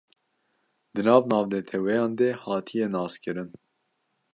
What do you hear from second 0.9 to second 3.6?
di nav navnetewayan de hatiye naskirin